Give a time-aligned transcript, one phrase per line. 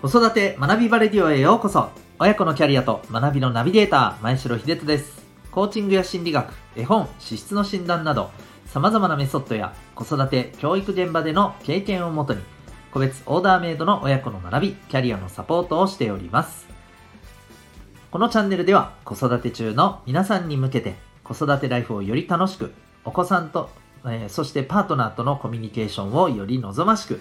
[0.00, 1.90] 子育て学びバレディオへようこそ。
[2.20, 5.26] 親子のキャリアと学びのナビゲーター前城秀人です。
[5.50, 8.30] コーチングや心理学絵本資質の診断など
[8.66, 12.42] 様々なメソッドや子育て教育現場での経験をもとに
[12.92, 16.68] 個別オーダーメイドの親子の学びキャリアのサポートをしております。
[18.12, 20.94] このチャンネルでは子育て中の皆さんに向けて
[21.24, 22.72] 子育てライフをより楽しく
[23.04, 23.68] お子さんと、
[24.04, 27.20] えー、そしてパートナーとのコミュニケーションをより望ましく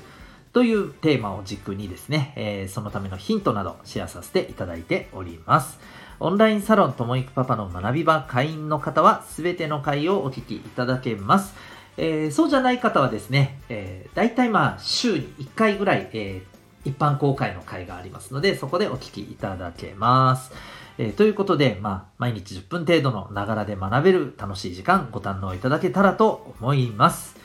[0.53, 5.79] というテーマを軸にですね、えー、そのためのヒントなどシェアさせていただいております。
[6.19, 11.53] オンラインサロンともいくパパの学び場会員の方はすべての回をお聞きいただけます。
[11.97, 20.51] えー、そうじゃない方はですね、えー、大体まあ週に1回ぐらい、えー、一般公開の回がありますので、そこでお聞きいただけます。
[20.99, 27.35] えー、ということで、まあ、毎日10分程度のながらで学べる楽しい時間ご堪能いただけたらと思います。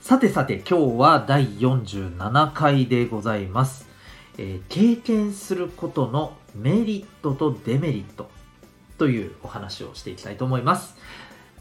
[0.00, 3.86] さてさて今日は第47回でございます。
[4.38, 8.30] えー、経験することのメリットとデメリット
[8.96, 10.96] というお話をしていきたいと思います。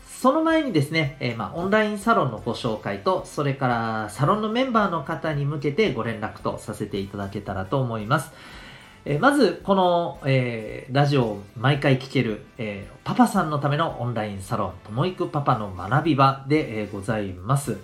[0.08, 8.32] その前にですね、えー、まあ、オンラインサロンのご紹介と、それからサロンのメンバーの方に向けてご連絡とさせていただけたらと思います。
[9.04, 17.78] えー、まず、この、えー、ラジオを毎回聞ける、えパパさんのためのオンラインサロン、ともいくパパの学び場で、えございます。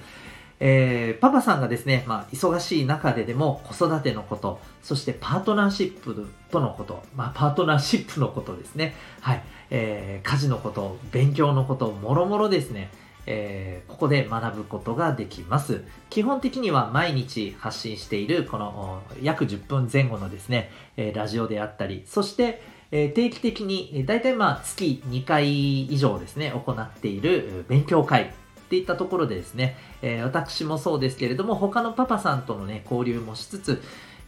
[0.59, 8.95] えー、パパさんがですね、まあ、忙しい中ででも子育てのこと、そしてパートナーシップとのこと、まあ、パートナーシップのことですね。
[9.21, 9.43] はい。
[9.71, 12.89] えー、家事のこと、勉強のこと、もろもろですね、
[13.25, 15.83] えー、ここで学ぶことができます。
[16.09, 22.61] 基本的には毎日発信しているこの約10分前後のですね、えー、ラジオであったり、そして、
[22.91, 28.33] えー、定期的に、だいたい月2回以上ですね、行っている勉強会
[28.65, 33.81] っていったところでですね、えー、私もそうですけれども、他のパパさんとのね、交流もしつつ、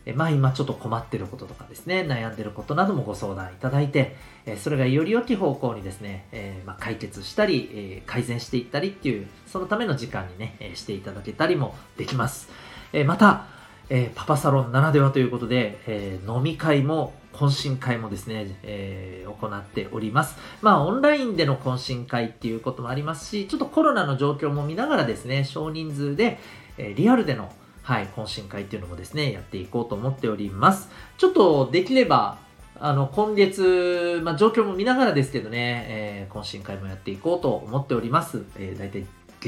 [0.05, 4.15] えまあ今ちょっと困ってることとかですね、悩んでることなどもご相談いただいて、
[4.45, 12.47] えそれがより良き方向にですね、えまあ、解決したり、え改善していったりっていう、そのための時間にね、えしていただけたりもできます。
[12.93, 13.56] えまた、
[13.89, 20.37] えパパサロンならではということで、え飲み会も懇親会もですね、えー、行っております。
[20.63, 26.39] まあ、オンラインでの懇親会っていうこともありますし、ちょっとコロナの状況も見ながらですね、少人数で、
[26.79, 27.51] え、リアルでの、
[27.83, 30.89] はい、懇親会っていうのもですね、やっていこうと思っております。
[31.17, 32.39] ちょっとできれば、
[32.79, 38.45] あの、今月、まあ、状況も見ながらですけどね、え、懇親会もやっていこうと思っております。
[38.57, 39.05] え、大体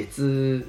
[0.08, 0.66] 月、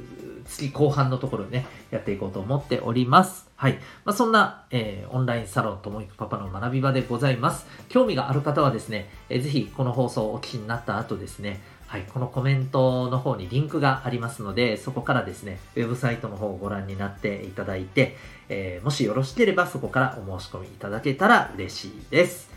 [0.47, 3.49] 月後半のところね、やっていこうと思っております。
[3.57, 3.75] はい。
[4.05, 7.67] まあ、そんな、えー、オンラインサロンともいくパパの学び場でございます。
[7.89, 18.17] 興味がある方はですね、えー、ぜひこの放送をお聞きになった後ですね、はい、このコメントの方にリンクがありますので、そこからですね、ウェブサイトの方をご覧になっていただいて、
[18.49, 22.49] えー、もしよろしければそこからお申し込みいただけたら嬉しいです。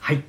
[0.00, 0.24] はい。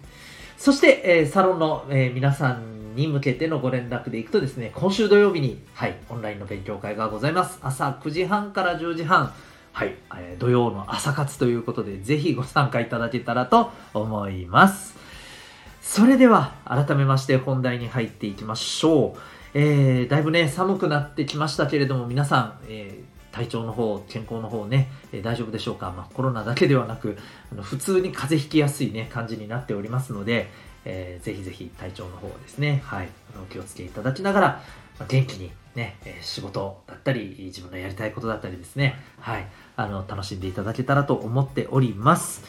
[0.64, 7.60] そして、えー、サロンの、えー、皆さんに向けてのご連絡でいくとですね、今週土曜日に、はい、オンラインの勉強会がございます。
[7.62, 9.34] 朝9時半から10時半、
[9.74, 14.96] はい、えー、土曜の朝活ということで、ぜひご参加いただけたらと思います。
[15.82, 19.20] それでは、改めまして本題に入っていきましょう。
[19.54, 27.18] えー、だいぶね、寒くなってきましたけれども、皆さん、えー、体調の方、健康の方ね、え、大丈夫でしょうか、まあ、コロナだけではなく、
[27.52, 30.50] あの普通に風邪ひきやすいね、感じになっておりますので、
[30.86, 34.48] えー、ぜひぜひ体調の方ですね、はい、あのお気をつけいただきながら、
[35.00, 42.44] まあ、元気にね、え、仕事だったり、自分のやりたいことだったりですね、はい、あの、楽しんでいただけたらと思っております。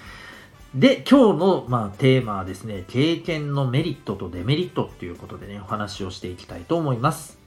[0.75, 7.44] で、今日の、まあ、テーマはですね、経験のメリットとデメリットっていうことでね、お話をしていきたいと思います。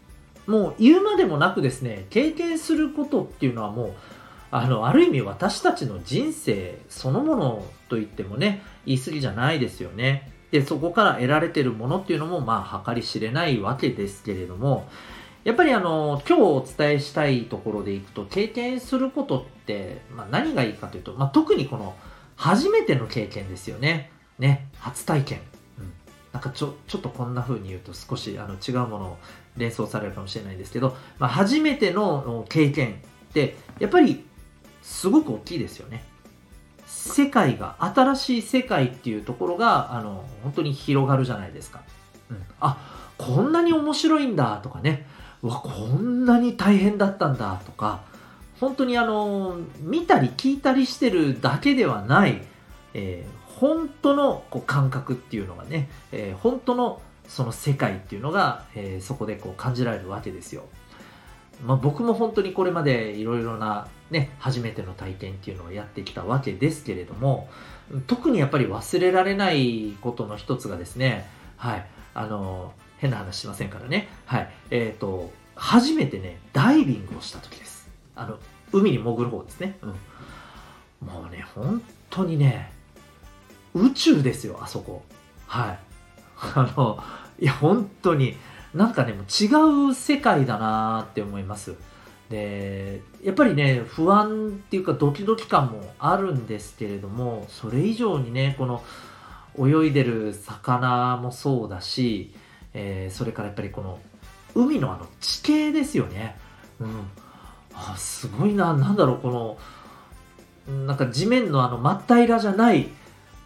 [0.48, 3.94] もう言うまでもなくですね、経験することっていうのはもう、
[4.50, 10.32] あの、ある意味私たちの人生そのものと言ってもね、言い過ぎじゃないですよね。
[10.52, 14.88] で、そこから得られてるものっていうのも、まあ、計り知れないわけですけれども、
[15.44, 21.96] やっぱりあの、今日お伝えしたいところでいくと、経験することって、まあ、何がいいかというと、まあ、特にこの、
[22.38, 24.12] 初めての経験ですよね。
[24.40, 25.57] ね、初体験。
[26.38, 29.18] なんかちょ、ちょっとこんな風に言うと少しあの違うものを
[29.58, 34.24] 連想されるかもしれないんですけど、まあ、初めての経験って、やっぱり
[34.84, 36.04] すごく大きいですよね。
[36.86, 41.82] 世界が、新しい世界っていうところが、あの、本当に広がるじゃないですか。
[42.30, 42.44] うん。
[42.60, 42.78] あ、
[43.18, 45.08] こんなに面白いんだとかね。
[45.42, 48.02] うわ、こんなに大変だったんだとか、
[48.60, 52.44] 本当にあの、見たり聞いたりしてるだけではない、
[52.94, 60.64] えー、本当のこう感覚っていうのがね、えー、本当のその世界っていうのが、えー、そこでこう感じられるわけですよ。
[61.66, 67.50] まあ、僕も本当にこれまでいろいろなね、初めての体験っていうのをやってきたわけですけれども、
[68.06, 71.28] 特にやっぱり忘れられないことの一つがですね、
[71.58, 77.90] はい、あの、変な話しませんからね、はい、えっ、ー、と、初めてね、ダイビングをした時です。
[78.16, 78.38] あの、
[78.72, 79.78] 海に潜る方ですね。
[79.82, 79.90] うん。
[81.08, 82.72] もうね、本当にね、
[83.84, 85.04] 宇宙ですよ、あそこ。
[85.46, 85.80] はい。
[86.56, 87.00] あの、
[87.40, 88.36] いや、本当に、
[88.74, 91.76] なんかね、もう違う世界だなって思います。
[92.30, 98.84] で、やっぱりね、不安っていうかドキドキ感もあるんですけれども、それ以上にね、この
[99.58, 102.34] 泳いでる魚もそうだし、
[102.74, 104.00] えー、それからやっぱりこの
[104.54, 106.36] 海のあの地形ですよね。
[106.80, 107.10] うん。
[107.74, 109.58] あ、すごいな、なんだろう、こ
[110.68, 112.90] の、なんか地面のあの真っ平らじゃない、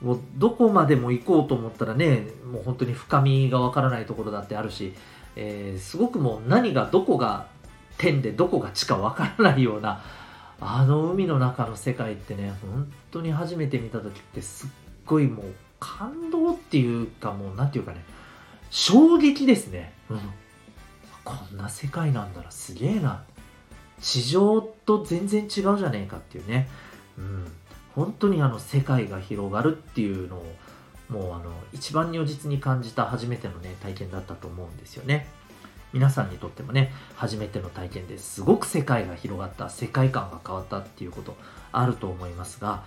[0.02, 4.94] もうどこまでも行こうと思ったらね、もう本当に深みがわからないところだってあるし、
[5.36, 7.48] えー、すごくもう何がどこが
[7.98, 10.02] 天でどこが地かわからないような、
[10.60, 14.70] あの海の中の世界ってね、本当に初めて見た時ってすっ
[15.06, 15.46] ごいもう
[15.80, 18.04] 感動っていうかもう何て言うかね、
[18.70, 19.94] 衝撃ですね。
[20.10, 20.20] うん。
[21.24, 23.24] こんな世界なんだらすげえな。
[24.00, 26.68] 地上と全然違うじゃねえかっていうね。
[27.18, 27.46] うん。
[27.96, 30.46] 本当にあの世界が広がるっていうのを
[31.10, 35.28] もうあの一番如実に感じた初めてのね体験だったと思うんですよね。
[35.94, 41.36] 皆さんにとってもね、初めての体験ですごく世界が広がった、世界観が変わったっていうこと
[41.72, 42.84] あると思いますが、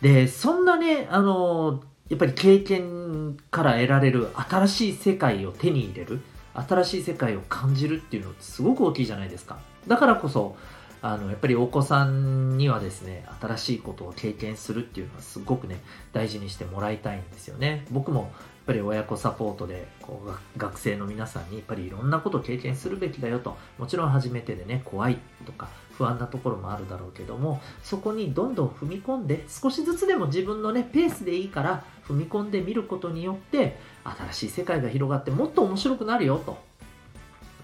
[0.00, 6.20] で、そんなね、あの、やっぱり経験から得られる新しい世界を手に入れる、
[6.54, 9.58] 新しい世界を感じるっていうのってすごく大きいじゃないですか。
[9.88, 10.56] だからこそ、
[11.02, 15.80] あのやっぱりお子さんにはですね新しいことを経験するっていうのはすごくね
[16.12, 17.86] 大事にしてもらいたいんですよね。
[17.90, 18.30] 僕もやっ
[18.66, 36.58] ぱり親子サポートでこう学生の皆さんにやっぱりいろんなことを経験するべきだよともちろん初めてでね怖いとか不安なところもあるだろうけどもそこにどんどん踏み込んで少しずつでも自分のねペースでいいから踏み込んでみることによって新しい世界が広がってもっと面白くなるよと。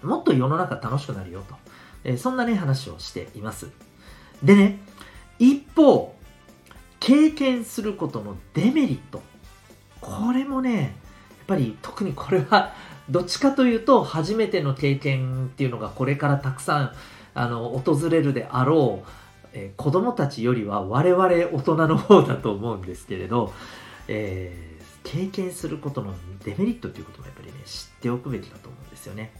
[0.03, 1.55] もっと世の中楽しくなるよと、
[2.03, 3.69] えー、そんなね話をしています
[4.43, 4.79] でね
[5.39, 6.15] 一方
[6.99, 9.21] 経験することのデメリット
[10.03, 10.91] これもね、やっ
[11.47, 12.73] ぱり特にこれは
[13.09, 16.91] どっちかというと初めての経験っていうのがこれからたくさん
[17.33, 19.09] あの訪れるであろう、
[19.53, 23.53] えー、子供たちよりは我々大人の方だと思うんですけれど、
[24.07, 26.13] えー、経験することの
[26.43, 29.33] デメリットということもやっぱりね知っておくべきだと思うんですよね。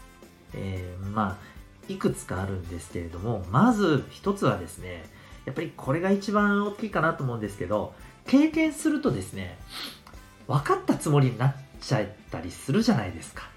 [0.54, 1.53] えー、まあ
[1.88, 5.04] いくつかあるんですけれどもまず一つはですね
[5.46, 7.94] やっぱりこれが一番大きいかなと思うんですけど
[8.26, 9.58] 経験するとですね
[10.48, 13.50] 分かったつもりになっちゃったりするじゃないですか。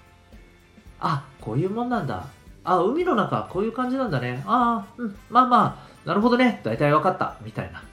[0.99, 2.27] あ、こういうもんなんだ。
[2.63, 4.43] あ、海の中こういう感じなんだね。
[4.45, 6.61] ああ、うん、まあまあ、なるほどね。
[6.63, 7.37] 大体分かった。
[7.41, 7.83] みたいな。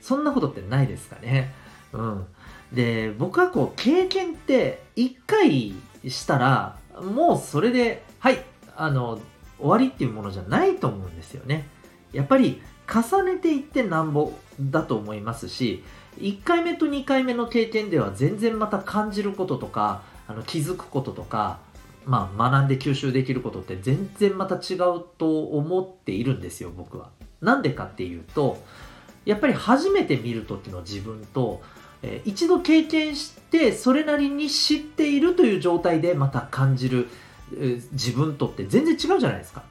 [0.00, 1.52] そんなことってないですかね。
[1.92, 2.26] うん。
[2.72, 5.74] で、僕はこう、経験って一回
[6.06, 8.42] したら、もうそれで、はい、
[8.76, 9.18] あの、
[9.58, 11.68] 終わりっていうものじゃないと思うんですよね。
[12.12, 15.82] やっぱり重ねていってなんぼだと思いますし、
[16.18, 21.58] 1回目と2回目の経験では全然また感じることとかあの気づくこととか、
[22.04, 27.10] まあ、学んで吸収できることって全然また違うと思っているんですよ僕は。
[27.40, 28.62] なんでかっていうと
[29.26, 31.60] やっぱり初めて見る時の自分と、
[32.02, 37.08] えー、一度経験してそれなりに知っているという状態でまた感じる、
[37.92, 39.62] 自分とって全然違うじゃないですか。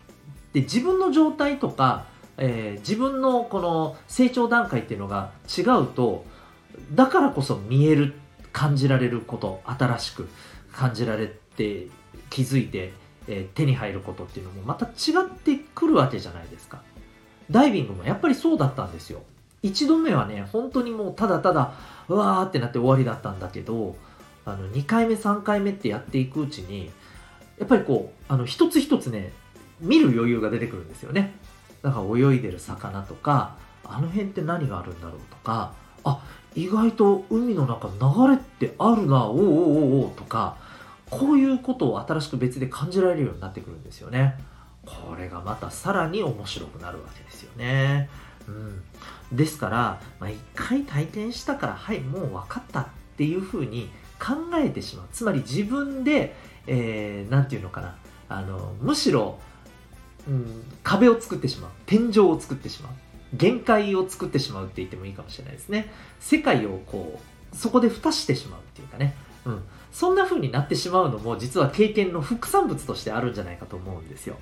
[0.53, 2.05] で自分の状態とか、
[2.37, 6.25] えー、自分のこの成長段階っていうのが違うと
[6.93, 8.13] だからこそ見える
[8.53, 10.29] 感じられること新しく
[10.71, 11.87] 感じられて
[12.29, 12.93] 気づいて、
[13.27, 16.81] えー、手に入ることっていうのもまた違ってくるわけじゃないですか
[17.51, 19.23] ダイビングもやっぱりそうだったんですよ
[19.63, 21.73] 1度目はね本当にもうただただ
[22.07, 23.95] うわーってなって終わりだったんだけど
[24.45, 26.91] あの2回目3回目ってやっていくうちに
[27.57, 29.31] やっぱりこうあの一つ一つね
[29.79, 31.35] 見る余裕が出てくるんですよね。
[31.81, 36.23] だから泳いでる魚とかあの辺って何があるんだろうとかあ
[36.55, 40.57] 意外と海の中流れってあるなおおおおとか
[41.09, 44.35] こういうことを新しく別で感じられるようになってくるんですよね。
[44.85, 48.09] これがまたさらに面白くなるわけですよね。
[48.47, 48.83] うん。
[49.31, 55.07] ですから、まあ、一回体験したからはいもう分かったっていうふうに考えてしまう。
[55.11, 56.35] つまり自分で、
[56.67, 57.95] えー、て言うのかな
[58.29, 59.39] あのむしろ、
[60.27, 62.93] うん、壁を作ってしまう天井を作ってしまう
[63.33, 65.91] 限界を作ってしまうって言ってもいいかもしれないですね。
[66.19, 67.19] 世界をこ
[67.53, 69.13] う、そこで蓋してしまうっていうかね。
[69.45, 69.63] うん。
[69.91, 74.37] そんな風になってしまうのも実は経験の副産物としてあるんじゃないかと思うんですよ。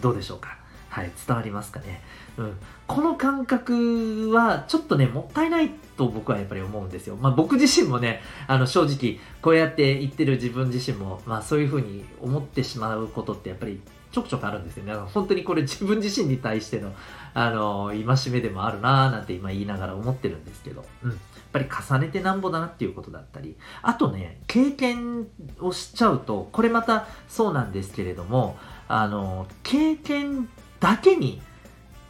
[0.00, 0.58] どうでしょうか？
[0.88, 2.02] はい、伝わりますかね。
[2.38, 2.56] うん。
[2.86, 7.16] この感覚は、ちょっとね、もったいないと僕はやっぱり思うんですよ。
[7.16, 13.80] まあ僕自身もね、あの正直、こうやって言ってる自分自身も、まあそういうふうに思ってしまうことってやっぱり
[14.12, 14.94] ちょくちょくあるんですよね。
[14.94, 16.94] 本当にこれ自分自身に対しての、
[17.34, 21.10] あの、戒めでもあるなぁなんて今言いながら思ってるんですけど、うん。
[21.10, 21.18] やっ
[21.52, 25.26] ぱり重ねてなんぼだなっていうことだったり、あとね、経験
[25.60, 28.56] をしちゃうと、これまたそうなんですけれども、
[28.88, 30.48] あの、経験
[30.86, 31.42] だけに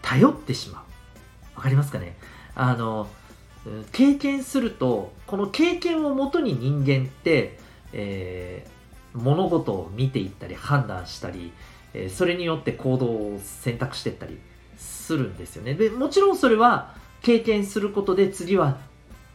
[0.02, 0.84] 頼ってしま
[1.54, 1.56] う。
[1.56, 2.14] わかりますかね？
[2.54, 3.08] あの、
[3.92, 7.58] 経験すると、この経験をもとに人間って、
[7.94, 11.52] えー、物事を見ていったり判断したり、
[11.94, 14.38] えー、それによって行動を選択していったり
[14.76, 15.72] するんですよね。
[15.72, 18.76] で、もちろんそれは経験することで次は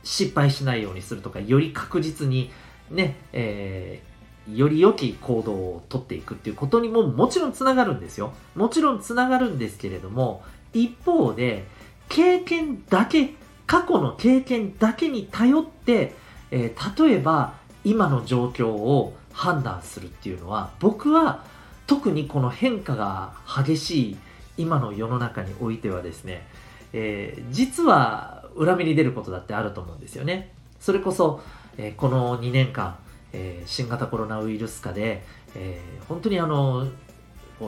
[0.04, 2.52] 失敗しないようにするとか、より確実に
[2.92, 4.04] ね、え
[4.50, 8.34] より良き行動をとっていくっていうことにももちろんつながるんですよ。
[8.56, 10.44] もちろんつながるんですけれども、
[10.74, 11.66] 一方で、
[12.10, 13.36] 経験だけ、
[13.68, 16.14] 過去の経験だけに頼って、
[16.52, 17.54] えー、例えば
[17.86, 21.44] 今の状況を判断するっていうのは、僕は
[21.88, 24.18] 特にこの変化が激しい
[24.58, 26.46] 今の世の中においてはですね、
[26.94, 30.54] えー、実は裏目に出ることだってあると思うんですよね。
[30.80, 31.42] それこそ、
[31.78, 32.98] えー、この2年間、
[33.34, 35.24] えー、新型コロナウイルス化で、
[35.56, 36.88] えー、本当にあの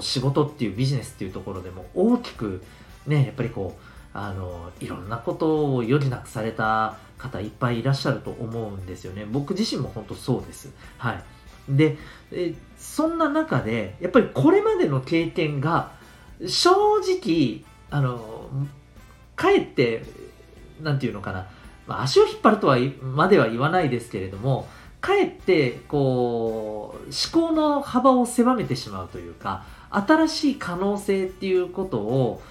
[0.01, 2.63] 仕事っていうビジネスっていうところでも大きく
[3.05, 9.25] ねやっぱりこうあのいろんなことを余儀なくされた方いっぱいいらっしゃると思うんですよね。
[9.25, 10.71] 僕自身も本当そうです。
[10.97, 11.23] はい。
[11.69, 11.97] で、
[12.31, 15.91] えそんな中でやっぱりこれまでの経験が
[16.45, 18.49] 正直あの
[19.35, 20.03] かえって
[20.81, 21.47] なんていうのかな、
[21.87, 24.67] まあ、足を引っ張るとはまでは言わないですけれども
[25.03, 26.97] かえってこう
[27.35, 32.41] 思考の幅を狭めてしまうというか新しい可能性っていうことを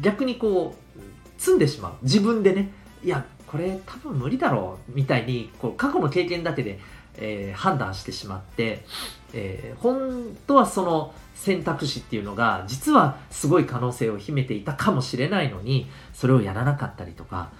[0.00, 1.00] 逆にこう
[1.38, 2.72] 積んでしまう自分でね
[3.04, 6.80] いやこれ多分無理だろうみたいにこう過去の経験だけで、
[7.16, 8.86] えー、判断してしまって、
[9.34, 17.50] えー、本当はその選択肢っていうのが実はすごい可能性を秘めていたかもしれないのにそれをやらなかったりとか、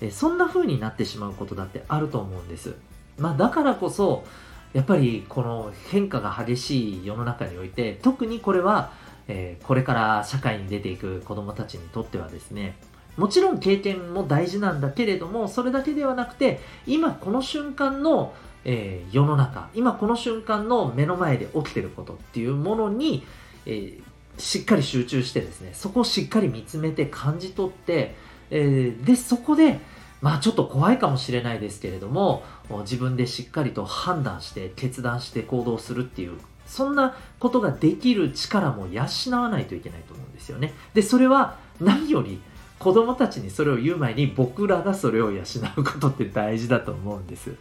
[0.00, 2.76] えー、そんな風になってしまうことだってあると思うんです。
[3.18, 4.24] まあ、だからこそ、
[4.72, 8.92] やっぱりこの変化が激しい世の中において、特にこれは、
[9.28, 12.76] えー、これから社会に出ていく子供たちにとってはですね、
[13.16, 18.32] もちろん経験も大事なんだけれども、それだけではなくて、今この瞬間の、
[18.64, 23.26] えー、世の中、今この瞬間の目の前で起きてることっていうものに、
[23.66, 24.02] えー、
[24.38, 28.14] しっかり集中してですね、そこをしっかり見つめて感じ取って、
[28.50, 29.78] え、で、そこで、
[30.22, 32.44] まあちょっと怖いかもしれないですけれども、
[32.82, 39.02] 自分でしっかりと判断して決断して行動するっていう、そんなことができる力も養
[39.32, 40.72] わないといけないと思うんですよね。
[40.94, 42.40] で、それは何より
[42.78, 45.42] 子供たちにそれを言う前に僕らがそれを養
[45.76, 47.54] うことって大事だと思うんです。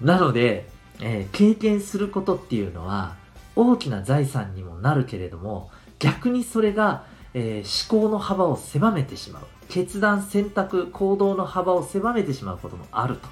[0.00, 0.68] なので、
[1.00, 3.14] えー、経験することっていうのは
[3.54, 7.04] 大きな財産にもなるけれども逆にそれが、
[7.34, 13.28] えー、思考の幅を狭めてしまう決断、選択、行動の幅を狭めてしまうこともあると。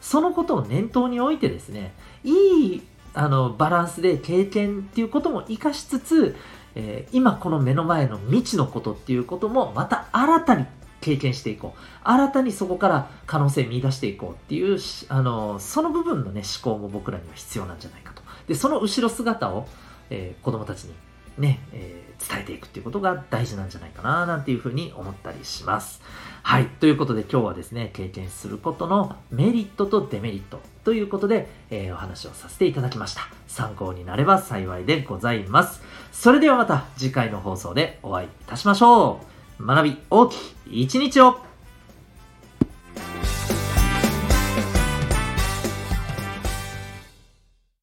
[0.00, 2.82] そのことを念頭に置いてですね、いい
[3.14, 6.36] あのバランスで経験っていうことも活かしつつ、
[6.74, 10.66] えー、今この目の前の未知のことっていうこともまた新たに
[11.00, 11.80] 経験していこう。
[12.04, 14.78] 新たにそこから可能性見出していこうっていう、
[15.08, 18.22] あの、その部分のね、思考も僕らには必要なんじゃないかと。
[18.46, 19.68] で、その後ろ姿を、
[20.10, 20.94] えー、子供たちに
[21.38, 26.02] ね、えー、伝えていくっていうことが大事なんじゃないかな、なんていうふうに思ったりします。
[26.42, 26.66] はい。
[26.66, 33.22] ということで今日はですね、経験することのメリットとデメリットということで、えー、お話をさせていただきました。
[33.46, 35.82] 参考になれば幸いでございます。
[36.12, 39.20] それではまた次回の放送でお会いいたしましょ
[39.60, 39.66] う。
[39.66, 40.36] 学び大き
[40.70, 41.40] い一日を